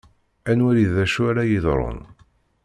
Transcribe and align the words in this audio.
Ad 0.49 0.55
nwali 0.57 0.85
d 0.93 0.95
acu 1.03 1.19
ara 1.29 1.43
yeḍṛun. 1.51 1.99